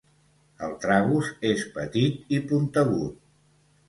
[0.67, 3.21] El tragus és petit i puntegut.